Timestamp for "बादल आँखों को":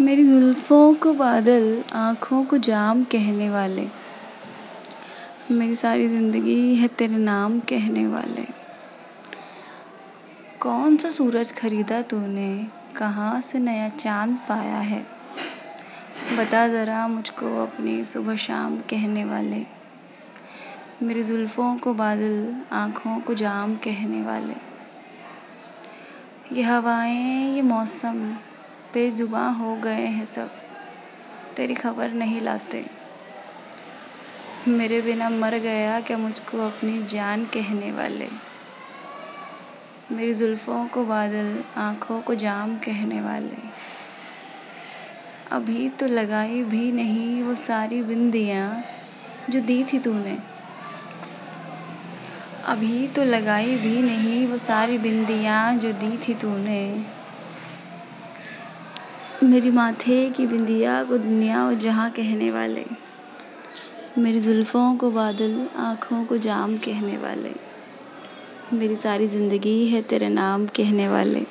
1.12-2.58, 21.94-23.34, 41.04-42.34, 65.10-66.38